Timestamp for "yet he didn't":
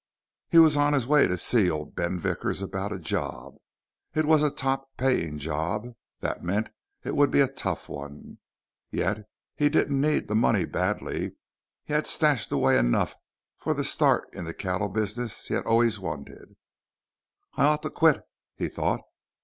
8.89-10.01